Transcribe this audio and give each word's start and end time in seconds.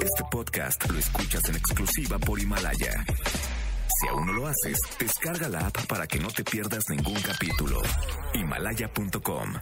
Este 0.00 0.24
podcast 0.30 0.90
lo 0.90 0.98
escuchas 0.98 1.48
en 1.48 1.56
exclusiva 1.56 2.18
por 2.18 2.40
Himalaya. 2.40 3.04
Si 4.00 4.08
aún 4.08 4.26
no 4.26 4.32
lo 4.32 4.46
haces, 4.46 4.78
descarga 4.98 5.48
la 5.48 5.66
app 5.66 5.86
para 5.86 6.06
que 6.06 6.18
no 6.18 6.28
te 6.28 6.42
pierdas 6.44 6.84
ningún 6.88 7.20
capítulo. 7.20 7.82
Himalaya.com. 8.34 9.54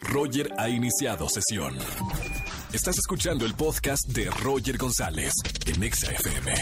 Roger 0.00 0.50
ha 0.58 0.68
iniciado 0.68 1.28
sesión. 1.28 1.76
Estás 2.72 2.98
escuchando 2.98 3.44
el 3.44 3.54
podcast 3.54 4.08
de 4.08 4.30
Roger 4.30 4.78
González 4.78 5.32
en 5.66 5.82
Exa 5.82 6.10
FM. 6.12 6.52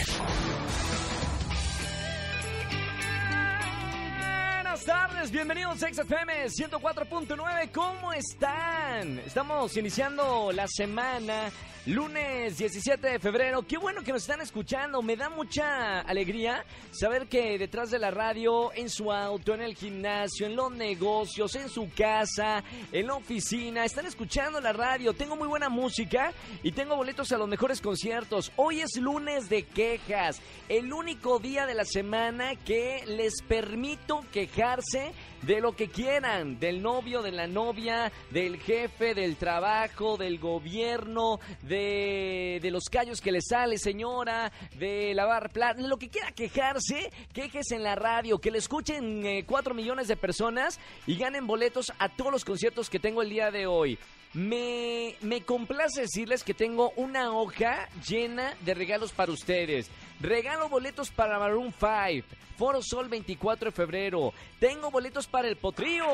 Buenas 4.79 4.85
tardes, 4.85 5.31
bienvenidos 5.31 5.83
a 5.83 5.93
XFM 5.93 6.45
104.9. 6.47 7.71
¿Cómo 7.73 8.13
están? 8.13 9.19
Estamos 9.19 9.75
iniciando 9.77 10.51
la 10.51 10.67
semana, 10.67 11.49
lunes 11.85 12.57
17 12.57 13.07
de 13.07 13.19
febrero. 13.19 13.63
Qué 13.63 13.77
bueno 13.77 14.03
que 14.03 14.11
nos 14.11 14.21
están 14.21 14.41
escuchando. 14.41 15.01
Me 15.01 15.15
da 15.15 15.29
mucha 15.29 16.01
alegría 16.01 16.65
saber 16.91 17.27
que 17.27 17.57
detrás 17.57 17.89
de 17.89 17.99
la 17.99 18.11
radio, 18.11 18.71
en 18.73 18.89
su 18.89 19.11
auto, 19.11 19.53
en 19.53 19.61
el 19.61 19.75
gimnasio, 19.75 20.45
en 20.45 20.55
los 20.55 20.71
negocios, 20.71 21.55
en 21.55 21.69
su 21.69 21.89
casa, 21.93 22.63
en 22.91 23.07
la 23.07 23.15
oficina, 23.15 23.85
están 23.85 24.05
escuchando 24.05 24.59
la 24.59 24.73
radio. 24.73 25.13
Tengo 25.13 25.35
muy 25.35 25.47
buena 25.47 25.69
música 25.69 26.33
y 26.63 26.71
tengo 26.71 26.95
boletos 26.95 27.31
a 27.31 27.37
los 27.37 27.47
mejores 27.47 27.81
conciertos. 27.81 28.51
Hoy 28.55 28.81
es 28.81 28.97
lunes 28.97 29.49
de 29.49 29.63
quejas, 29.63 30.41
el 30.67 30.91
único 30.93 31.39
día 31.39 31.65
de 31.65 31.75
la 31.75 31.85
semana 31.85 32.55
que 32.55 33.03
les 33.05 33.41
permito 33.41 34.23
quejarse 34.31 35.13
de 35.41 35.61
lo 35.61 35.75
que 35.75 35.87
quieran, 35.87 36.59
del 36.59 36.81
novio, 36.81 37.21
de 37.21 37.31
la 37.31 37.47
novia, 37.47 38.11
del 38.29 38.59
jefe, 38.59 39.13
del 39.13 39.37
trabajo, 39.37 40.17
del 40.17 40.37
gobierno, 40.39 41.39
de, 41.69 42.59
de 42.61 42.71
los 42.71 42.85
callos 42.85 43.21
que 43.21 43.31
le 43.31 43.41
sale, 43.41 43.77
señora, 43.77 44.51
de 44.77 45.13
lavar 45.13 45.51
platos, 45.51 45.85
lo 45.85 45.97
que 45.97 46.09
quiera 46.09 46.31
quejarse, 46.31 47.11
quejes 47.31 47.71
en 47.71 47.83
la 47.83 47.95
radio, 47.95 48.39
que 48.39 48.51
le 48.51 48.57
escuchen 48.57 49.25
eh, 49.25 49.45
cuatro 49.45 49.73
millones 49.75 50.07
de 50.07 50.17
personas 50.17 50.79
y 51.05 51.15
ganen 51.15 51.47
boletos 51.47 51.93
a 51.99 52.09
todos 52.09 52.31
los 52.31 52.43
conciertos 52.43 52.89
que 52.89 52.99
tengo 52.99 53.21
el 53.21 53.29
día 53.29 53.51
de 53.51 53.67
hoy. 53.67 53.99
Me, 54.33 55.15
me 55.21 55.41
complace 55.41 56.01
decirles 56.01 56.43
que 56.43 56.53
tengo 56.53 56.91
una 56.95 57.31
hoja 57.31 57.87
llena 58.07 58.53
de 58.61 58.73
regalos 58.73 59.11
para 59.11 59.31
ustedes. 59.31 59.89
Regalo 60.19 60.69
boletos 60.69 61.09
para 61.11 61.39
Maroon 61.39 61.73
5. 61.79 62.27
Foro 62.59 62.81
Sol 62.81 63.07
24 63.07 63.69
de 63.69 63.71
febrero. 63.71 64.33
Tengo 64.59 64.91
boletos 64.91 65.27
para 65.27 65.47
el 65.47 65.55
Potrío. 65.55 66.05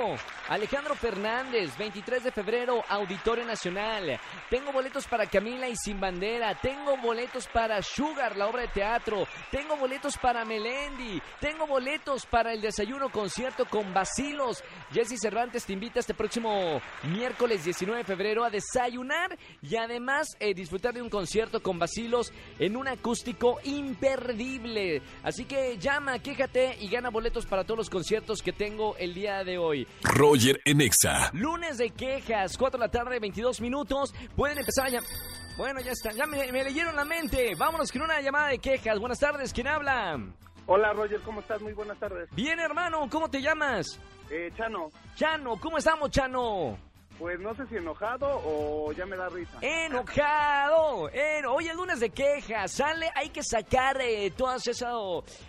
Alejandro 0.47 0.93
Fernández, 0.93 1.75
23 1.75 2.23
de 2.23 2.31
febrero, 2.31 2.83
Auditorio 2.87 3.43
Nacional. 3.45 4.19
Tengo 4.47 4.71
boletos 4.71 5.07
para 5.07 5.25
Camila 5.45 5.69
y 5.69 5.75
Sin 5.75 5.99
Bandera. 5.99 6.59
Tengo 6.59 6.97
boletos 6.97 7.47
para 7.53 7.79
Sugar, 7.83 8.35
la 8.35 8.47
obra 8.47 8.63
de 8.63 8.69
teatro. 8.69 9.27
Tengo 9.51 9.77
boletos 9.77 10.17
para 10.17 10.43
Melendi. 10.43 11.21
Tengo 11.39 11.67
boletos 11.67 12.25
para 12.25 12.51
el 12.51 12.61
desayuno 12.61 13.11
concierto 13.11 13.65
con 13.65 13.93
Basilos. 13.93 14.63
Jesse 14.91 15.19
Cervantes 15.21 15.63
te 15.63 15.73
invita 15.73 15.99
este 15.99 16.15
próximo 16.15 16.81
miércoles 17.03 17.63
19 17.63 17.99
de 17.99 18.05
febrero 18.05 18.43
a 18.43 18.49
desayunar 18.49 19.37
y 19.61 19.75
además 19.75 20.35
eh, 20.39 20.55
disfrutar 20.55 20.95
de 20.95 21.03
un 21.03 21.11
concierto 21.11 21.61
con 21.61 21.77
Basilos 21.77 22.33
en 22.57 22.75
un 22.75 22.87
acústico 22.87 23.59
imperdible. 23.65 25.03
Así 25.21 25.45
que 25.45 25.77
llama, 25.77 26.17
quéjate 26.17 26.75
y 26.79 26.89
gana 26.89 27.11
boletos 27.11 27.45
para 27.45 27.63
todos 27.63 27.77
los 27.77 27.89
conciertos 27.91 28.41
que 28.41 28.51
tengo 28.51 28.95
el 28.97 29.13
día 29.13 29.43
de 29.43 29.59
hoy. 29.59 29.87
Roger 30.01 30.59
en 30.65 30.81
Exa. 30.81 31.29
Lunes 31.33 31.77
de 31.77 31.91
quejas, 31.91 32.57
4 32.57 32.79
de 32.79 32.85
la 32.87 32.89
tarde, 32.89 33.19
22 33.19 33.61
minutos. 33.61 34.11
Pueden 34.35 34.57
empezar 34.57 34.87
a 34.87 34.89
llamar. 34.89 35.34
Bueno, 35.57 35.79
ya 35.79 35.91
está, 35.91 36.11
ya 36.11 36.25
me, 36.25 36.51
me 36.51 36.63
leyeron 36.63 36.95
la 36.95 37.05
mente. 37.05 37.55
Vámonos 37.55 37.91
con 37.91 38.01
una 38.01 38.19
llamada 38.21 38.49
de 38.49 38.59
quejas. 38.59 38.99
Buenas 38.99 39.19
tardes, 39.19 39.53
¿quién 39.53 39.67
habla? 39.67 40.19
Hola 40.67 40.93
Roger, 40.93 41.21
¿cómo 41.21 41.39
estás? 41.41 41.61
Muy 41.61 41.73
buenas 41.73 41.97
tardes. 41.99 42.27
Bien, 42.35 42.59
hermano, 42.59 43.07
¿cómo 43.09 43.29
te 43.29 43.41
llamas? 43.41 43.99
Eh, 44.29 44.51
Chano, 44.57 44.89
Chano, 45.15 45.57
¿cómo 45.61 45.77
estamos, 45.77 46.09
Chano? 46.09 46.77
Pues 47.17 47.39
no 47.39 47.55
sé 47.55 47.65
si 47.67 47.77
enojado 47.77 48.27
o 48.45 48.91
ya 48.93 49.05
me 49.05 49.15
da 49.15 49.29
risa. 49.29 49.57
Enojado. 49.61 51.09
En... 51.11 51.45
Hoy 51.45 51.67
es 51.67 51.75
lunes 51.75 51.99
de 51.99 52.09
quejas. 52.09 52.71
Sale, 52.71 53.09
hay 53.15 53.29
que 53.29 53.43
sacar 53.43 53.99
eh, 54.01 54.31
todas 54.35 54.67
esas, 54.67 54.93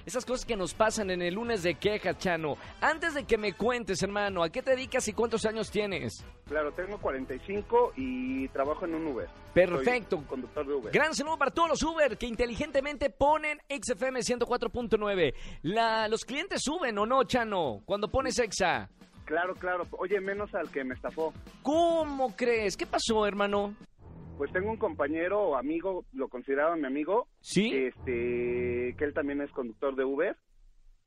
esas 0.05 0.25
cosas 0.25 0.45
que 0.45 0.57
nos 0.57 0.75
pasan 0.75 1.11
en 1.11 1.23
el 1.23 1.35
lunes 1.35 1.63
de 1.63 1.75
quejas, 1.75 2.19
Chano. 2.19 2.57
Antes 2.81 3.15
de 3.15 3.25
que 3.25 3.39
me 3.39 3.55
cuentes, 3.55 4.03
hermano, 4.03 4.43
¿a 4.43 4.51
qué 4.51 4.63
te 4.63 4.73
dedicas 4.73 5.07
y 5.09 5.13
cuántos 5.13 5.45
años 5.45 5.71
tienes? 5.71 6.25
Claro, 6.47 6.73
tengo 6.73 6.99
45 6.99 7.95
y 7.97 8.49
trabajo 8.49 8.85
en 8.85 8.95
un 8.95 9.07
Uber. 9.09 9.29
Perfecto. 9.53 10.19
Soy 10.19 10.27
conductor 10.27 10.67
de 10.67 10.75
Uber. 10.75 10.93
Gran 10.93 11.15
saludo 11.15 11.39
para 11.39 11.51
todos 11.51 11.69
los 11.69 11.83
Uber 11.83 12.17
que 12.17 12.27
inteligentemente 12.27 13.11
ponen 13.11 13.59
XFM 13.69 14.21
104.9. 14.21 15.35
La, 15.63 16.07
¿Los 16.09 16.25
clientes 16.25 16.61
suben 16.63 16.97
o 16.99 17.07
no, 17.07 17.25
Chano, 17.25 17.83
cuando 17.85 18.09
pones 18.09 18.39
Exa? 18.39 18.89
Claro, 19.27 19.55
claro. 19.57 19.85
Oye, 19.99 20.21
menos 20.21 20.55
al 20.55 20.71
que 20.71 20.83
me 20.85 20.95
estafó. 20.95 21.35
¿Cómo 21.63 22.35
crees? 22.35 22.77
¿Qué 22.77 22.87
pasó, 22.87 23.27
hermano? 23.27 23.75
Pues 24.39 24.53
tengo 24.53 24.71
un 24.71 24.77
compañero 24.77 25.41
o 25.41 25.57
amigo, 25.57 26.05
lo 26.13 26.29
consideraba 26.29 26.77
mi 26.77 26.87
amigo, 26.87 27.27
¿Sí? 27.41 27.75
este, 27.75 28.95
que 28.97 29.05
él 29.05 29.13
también 29.15 29.41
es 29.41 29.51
conductor 29.51 29.97
de 29.97 30.05
Uber 30.05 30.37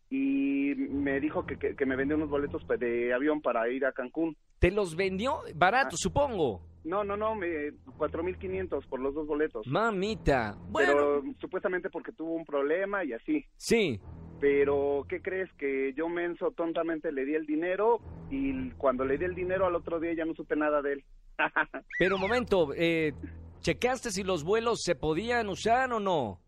y 0.09 0.74
me 0.75 1.19
dijo 1.19 1.46
que, 1.46 1.58
que, 1.58 1.75
que 1.75 1.85
me 1.85 1.96
vendió 1.96 2.16
unos 2.18 2.29
boletos 2.29 2.63
de 2.79 3.13
avión 3.13 3.41
para 3.41 3.69
ir 3.69 3.85
a 3.85 3.91
Cancún. 3.91 4.35
¿Te 4.58 4.72
los 4.72 4.96
vendió 4.96 5.41
barato, 5.56 5.90
Ah. 5.94 5.97
supongo? 5.97 6.62
No, 6.84 7.03
no, 7.03 7.16
no, 7.18 7.35
me 7.35 7.72
4.500 7.97 8.88
por 8.88 9.00
los 9.00 9.13
dos 9.13 9.28
boletos. 9.28 9.68
Mamita. 9.68 10.58
Bueno, 10.69 10.94
Pero 10.94 11.24
supuestamente 11.40 11.90
porque 11.90 12.12
tuvo 12.13 12.34
un 12.34 12.46
problema 12.46 13.03
y 13.03 13.13
así. 13.13 13.46
sí. 13.58 14.00
Pero 14.39 15.05
¿qué 15.09 15.22
crees? 15.22 15.51
Que 15.53 15.94
yo 15.95 16.09
menso 16.09 16.51
tontamente 16.51 17.11
le 17.11 17.25
di 17.25 17.35
el 17.35 17.45
dinero 17.45 18.00
y 18.29 18.72
cuando 18.72 19.05
le 19.05 19.17
di 19.17 19.25
el 19.25 19.35
dinero 19.35 19.66
al 19.66 19.75
otro 19.75 20.00
día 20.00 20.13
ya 20.13 20.25
no 20.25 20.33
supe 20.33 20.55
nada 20.55 20.81
de 20.81 20.94
él. 20.94 21.03
Pero 22.00 22.16
un 22.16 22.22
momento, 22.22 22.73
eh, 22.75 23.13
¿checaste 23.61 24.11
si 24.11 24.23
los 24.23 24.44
vuelos 24.44 24.83
se 24.83 24.95
podían 24.95 25.49
usar 25.49 25.91
o 25.94 25.99
no? 25.99 26.39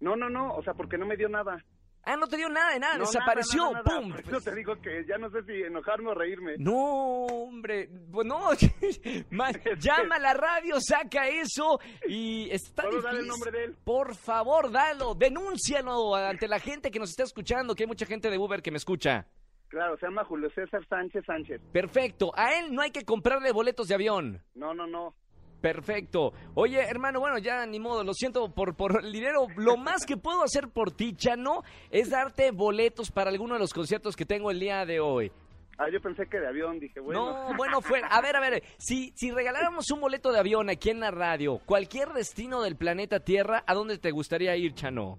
no, 0.00 0.16
no, 0.16 0.30
no, 0.30 0.54
o 0.54 0.62
sea, 0.62 0.74
porque 0.74 0.96
no 0.98 1.06
me 1.06 1.16
dio 1.16 1.28
nada. 1.28 1.64
Ah, 2.10 2.16
no 2.16 2.26
te 2.26 2.38
dio 2.38 2.48
nada 2.48 2.72
de 2.72 2.78
nada, 2.80 2.94
No, 2.96 3.04
desapareció, 3.04 3.70
nada, 3.70 3.82
nada, 3.84 4.00
¡pum! 4.00 4.10
Por 4.12 4.20
eso 4.20 4.40
te 4.40 4.54
digo 4.54 4.80
que 4.80 5.04
ya 5.06 5.18
no 5.18 5.30
sé 5.30 5.42
si 5.44 5.52
enojarme 5.62 6.08
o 6.10 6.14
reírme. 6.14 6.54
No, 6.58 7.26
hombre, 7.26 7.88
pues 8.10 8.26
no, 8.26 8.48
ma- 9.30 9.50
llama 9.78 10.16
a 10.16 10.18
la 10.18 10.32
radio, 10.32 10.76
saca 10.80 11.28
eso 11.28 11.78
y 12.06 12.48
está 12.50 12.84
¿Puedo 12.84 13.02
dar 13.02 13.14
el 13.14 13.22
difícil. 13.24 13.28
nombre 13.28 13.50
de 13.50 13.64
él? 13.66 13.76
Por 13.84 14.14
favor, 14.14 14.70
dalo, 14.70 15.14
denúncialo 15.14 16.14
ante 16.14 16.48
la 16.48 16.58
gente 16.60 16.90
que 16.90 16.98
nos 16.98 17.10
está 17.10 17.24
escuchando, 17.24 17.74
que 17.74 17.82
hay 17.82 17.88
mucha 17.88 18.06
gente 18.06 18.30
de 18.30 18.38
Uber 18.38 18.62
que 18.62 18.70
me 18.70 18.78
escucha. 18.78 19.26
Claro, 19.68 19.98
se 19.98 20.06
llama 20.06 20.24
Julio 20.24 20.48
César 20.54 20.80
Sánchez 20.88 21.24
Sánchez. 21.26 21.60
Perfecto, 21.72 22.32
a 22.34 22.54
él 22.58 22.74
no 22.74 22.80
hay 22.80 22.90
que 22.90 23.04
comprarle 23.04 23.52
boletos 23.52 23.86
de 23.88 23.94
avión. 23.96 24.42
No, 24.54 24.72
no, 24.72 24.86
no. 24.86 25.14
Perfecto. 25.60 26.32
Oye, 26.54 26.80
hermano, 26.80 27.20
bueno, 27.20 27.38
ya 27.38 27.66
ni 27.66 27.80
modo, 27.80 28.04
lo 28.04 28.14
siento 28.14 28.50
por, 28.50 28.76
por 28.76 29.04
el 29.04 29.12
dinero. 29.12 29.46
Lo 29.56 29.76
más 29.76 30.06
que 30.06 30.16
puedo 30.16 30.42
hacer 30.42 30.68
por 30.68 30.92
ti, 30.92 31.14
Chano, 31.14 31.62
es 31.90 32.10
darte 32.10 32.52
boletos 32.52 33.10
para 33.10 33.30
alguno 33.30 33.54
de 33.54 33.60
los 33.60 33.72
conciertos 33.72 34.14
que 34.14 34.24
tengo 34.24 34.50
el 34.50 34.60
día 34.60 34.86
de 34.86 35.00
hoy. 35.00 35.32
Ah, 35.78 35.88
yo 35.92 36.00
pensé 36.00 36.26
que 36.26 36.40
de 36.40 36.48
avión, 36.48 36.80
dije, 36.80 36.98
bueno. 36.98 37.50
No, 37.50 37.56
bueno, 37.56 37.80
fuera. 37.80 38.08
A 38.08 38.20
ver, 38.20 38.34
a 38.34 38.40
ver, 38.40 38.64
si, 38.78 39.12
si 39.14 39.30
regaláramos 39.30 39.88
un 39.92 40.00
boleto 40.00 40.32
de 40.32 40.40
avión 40.40 40.68
aquí 40.70 40.90
en 40.90 40.98
la 40.98 41.12
radio, 41.12 41.60
cualquier 41.64 42.08
destino 42.08 42.62
del 42.62 42.76
planeta 42.76 43.20
Tierra, 43.20 43.62
¿a 43.64 43.74
dónde 43.74 43.98
te 43.98 44.10
gustaría 44.10 44.56
ir, 44.56 44.74
Chano? 44.74 45.18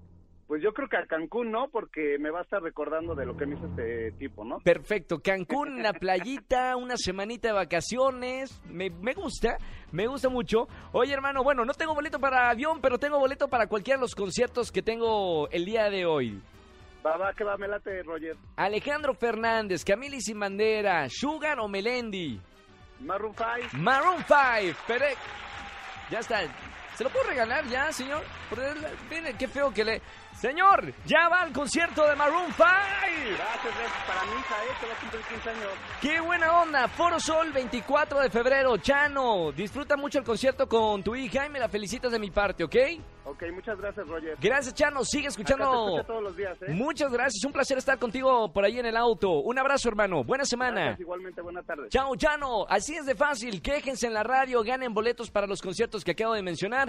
Pues 0.50 0.64
yo 0.64 0.74
creo 0.74 0.90
que 0.90 0.98
a 0.98 1.06
Cancún 1.06 1.52
no, 1.52 1.68
porque 1.70 2.18
me 2.20 2.32
va 2.32 2.40
a 2.40 2.42
estar 2.42 2.60
recordando 2.60 3.14
de 3.14 3.24
lo 3.24 3.38
que 3.38 3.46
me 3.46 3.56
hizo 3.56 3.68
este 3.68 4.14
tipo, 4.14 4.44
¿no? 4.44 4.58
Perfecto, 4.58 5.20
Cancún, 5.20 5.84
la 5.84 5.94
playita, 5.94 6.76
una 6.76 6.98
semanita 6.98 7.50
de 7.50 7.54
vacaciones, 7.54 8.60
me, 8.66 8.90
me 8.90 9.14
gusta, 9.14 9.60
me 9.92 10.08
gusta 10.08 10.28
mucho. 10.28 10.68
Oye 10.92 11.14
hermano, 11.14 11.44
bueno, 11.44 11.66
no 11.66 11.74
tengo 11.76 11.94
boleto 11.94 12.20
para 12.20 12.50
avión, 12.50 12.82
pero 12.82 12.98
tengo 12.98 13.20
boleto 13.20 13.48
para 13.48 13.68
cualquiera 13.68 14.00
de 14.00 14.02
los 14.02 14.16
conciertos 14.16 14.72
que 14.72 14.82
tengo 14.82 15.48
el 15.52 15.66
día 15.66 15.88
de 15.92 16.08
hoy. 16.08 16.42
Va, 17.06 17.16
va, 17.16 17.32
que 17.32 17.44
va, 17.44 17.56
me 17.56 17.68
late, 17.68 18.02
Roger. 18.02 18.36
Alejandro 18.56 19.14
Fernández, 19.14 19.86
Sin 20.18 20.40
Bandera, 20.40 21.06
Sugar 21.10 21.60
o 21.60 21.68
Melendi, 21.68 22.42
Maroon 23.02 23.36
5. 23.36 23.78
Maroon 23.78 24.26
5, 24.28 24.80
Pere... 24.88 25.14
Ya 26.10 26.22
está. 26.22 26.42
¿Se 27.00 27.06
lo 27.06 27.12
puedo 27.12 27.30
regalar 27.30 27.66
ya, 27.70 27.94
señor? 27.94 28.22
Porque, 28.50 28.74
Mire, 29.10 29.34
qué 29.38 29.48
feo 29.48 29.74
que 29.74 29.86
le... 29.86 30.02
Señor, 30.34 30.94
ya 31.06 31.30
va 31.30 31.42
al 31.42 31.54
concierto 31.54 32.06
de 32.06 32.16
Maroon 32.16 32.46
5. 32.48 32.58
Gracias, 32.58 33.38
gracias. 33.64 34.04
Para 34.08 34.24
mi 34.26 34.40
hija, 34.40 34.56
¿eh? 34.64 34.76
Que 34.80 34.88
va 34.88 34.94
a 34.94 35.00
cumplir 35.00 35.22
15 35.24 35.50
años. 35.50 35.72
¡Qué 36.02 36.20
buena 36.22 36.62
onda! 36.62 36.88
Foro 36.90 37.20
Sol, 37.20 37.52
24 37.54 38.20
de 38.20 38.30
febrero. 38.30 38.78
Chano, 38.78 39.52
disfruta 39.54 39.96
mucho 39.98 40.20
el 40.20 40.26
concierto 40.26 40.68
con 40.68 41.04
tu 41.04 41.16
hija 41.16 41.46
y 41.46 41.50
me 41.50 41.60
la 41.60 41.68
felicitas 41.70 42.12
de 42.12 42.20
mi 42.20 42.32
parte, 42.32 42.64
¿ok? 42.64 42.76
Ok, 43.26 43.44
muchas 43.54 43.78
gracias, 43.78 44.08
Roger. 44.08 44.38
Gracias, 44.42 44.74
Chano. 44.74 45.04
Sigue 45.04 45.28
Acá 45.28 45.36
te 45.36 45.42
escuchando. 45.42 45.88
escucho 45.90 46.08
todos 46.08 46.24
los 46.24 46.36
días, 46.38 46.58
¿eh? 46.62 46.66
Muchas 46.70 47.12
gracias. 47.12 47.44
Un 47.44 47.52
placer 47.52 47.78
estar 47.78 48.00
contigo 48.00 48.52
por 48.52 48.64
ahí 48.64 48.80
en 48.80 48.86
el 48.86 48.96
auto. 48.96 49.30
Un 49.42 49.60
abrazo, 49.60 49.90
hermano. 49.90 50.24
Buena 50.24 50.46
semana. 50.46 50.82
Gracias, 50.82 51.02
igualmente, 51.02 51.42
buenas 51.42 51.66
tardes. 51.66 51.90
Chao, 51.90 52.16
Chano. 52.16 52.66
Así 52.70 52.96
es 52.96 53.06
de 53.06 53.14
fácil. 53.14 53.62
Quéjense 53.62 54.08
en 54.08 54.14
la 54.14 54.24
radio, 54.24 54.64
ganen 54.64 54.94
boletos 54.94 55.30
para 55.30 55.46
los 55.48 55.62
conciertos 55.62 56.04
que 56.06 56.12
acabo 56.12 56.34
de 56.34 56.42
mencionar 56.42 56.89